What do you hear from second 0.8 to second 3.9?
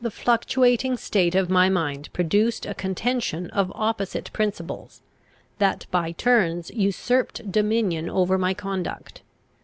state of my mind produced a contention of